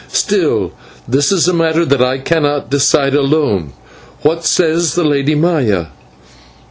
Still, 0.11 0.71
this 1.07 1.31
is 1.31 1.47
a 1.47 1.53
matter 1.53 1.85
that 1.85 2.01
I 2.01 2.17
cannot 2.17 2.71
decide 2.71 3.13
alone. 3.13 3.73
What 4.23 4.43
says 4.45 4.95
the 4.95 5.03
Lady 5.03 5.35
Maya?" 5.35 5.89